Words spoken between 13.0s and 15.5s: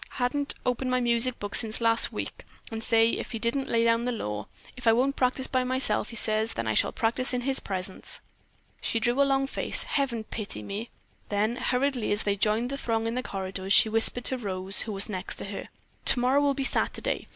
in the corridors, she whispered to Rose, who was next to